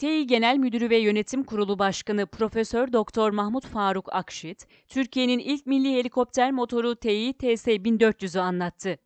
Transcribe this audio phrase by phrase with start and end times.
[0.00, 5.94] Tİ Genel Müdürü ve Yönetim Kurulu Başkanı Profesör Doktor Mahmut Faruk Akşit, Türkiye'nin ilk milli
[5.94, 8.98] helikopter motoru Tİ TS1400'ü anlattı.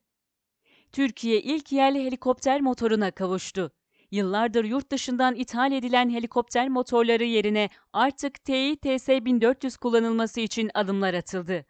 [0.92, 3.72] Türkiye ilk yerli helikopter motoruna kavuştu.
[4.10, 11.66] Yıllardır yurt dışından ithal edilen helikopter motorları yerine artık Tİ TS1400 kullanılması için adımlar atıldı.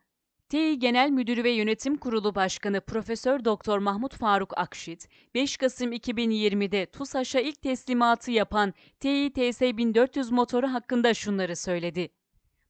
[0.49, 6.87] Tİ Genel Müdürü ve Yönetim Kurulu Başkanı Profesör Doktor Mahmut Faruk Akşit, 5 Kasım 2020'de
[6.87, 12.09] TUSAŞ'a ilk teslimatı yapan Tİ TS1400 motoru hakkında şunları söyledi.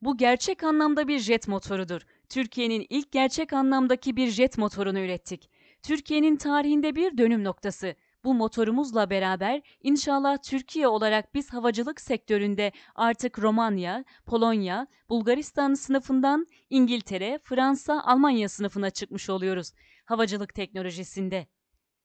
[0.03, 2.03] Bu gerçek anlamda bir jet motorudur.
[2.29, 5.51] Türkiye'nin ilk gerçek anlamdaki bir jet motorunu ürettik.
[5.83, 7.95] Türkiye'nin tarihinde bir dönüm noktası.
[8.25, 17.39] Bu motorumuzla beraber inşallah Türkiye olarak biz havacılık sektöründe artık Romanya, Polonya, Bulgaristan sınıfından İngiltere,
[17.43, 19.73] Fransa, Almanya sınıfına çıkmış oluyoruz
[20.05, 21.47] havacılık teknolojisinde.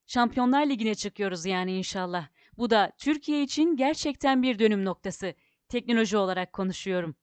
[0.07, 2.27] Şampiyonlar Ligi'ne çıkıyoruz yani inşallah.
[2.57, 5.33] Bu da Türkiye için gerçekten bir dönüm noktası.
[5.69, 7.15] Teknoloji olarak konuşuyorum.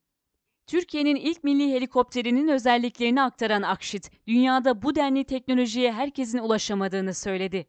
[0.67, 7.67] Türkiye'nin ilk milli helikopterinin özelliklerini aktaran Akşit, dünyada bu denli teknolojiye herkesin ulaşamadığını söyledi.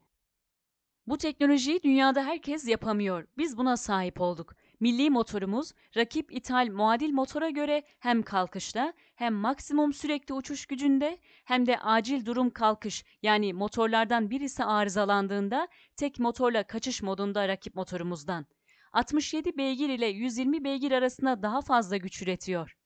[1.08, 3.26] Bu teknolojiyi dünyada herkes yapamıyor.
[3.38, 4.54] Biz buna sahip olduk.
[4.80, 11.66] Milli motorumuz rakip ithal muadil motora göre hem kalkışta hem maksimum sürekli uçuş gücünde hem
[11.66, 18.46] de acil durum kalkış yani motorlardan birisi arızalandığında tek motorla kaçış modunda rakip motorumuzdan.
[18.92, 22.77] 67 beygir ile 120 beygir arasında daha fazla güç üretiyor.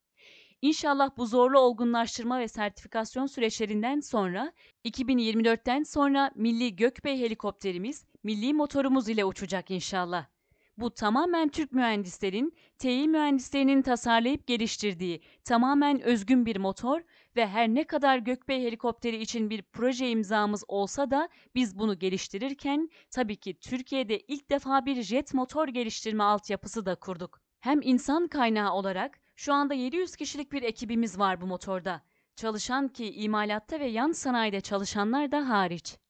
[0.62, 4.52] İnşallah bu zorlu olgunlaştırma ve sertifikasyon süreçlerinden sonra
[4.84, 10.26] 2024'ten sonra Milli Gökbey helikopterimiz milli motorumuz ile uçacak inşallah.
[10.76, 17.00] Bu tamamen Türk mühendislerin, Tİ mühendislerinin tasarlayıp geliştirdiği tamamen özgün bir motor
[17.36, 22.90] ve her ne kadar Gökbey helikopteri için bir proje imzamız olsa da biz bunu geliştirirken
[23.10, 27.40] tabii ki Türkiye'de ilk defa bir jet motor geliştirme altyapısı da kurduk.
[27.60, 32.02] Hem insan kaynağı olarak şu anda 700 kişilik bir ekibimiz var bu motorda.
[32.36, 35.96] Çalışan ki imalatta ve yan sanayide çalışanlar da hariç.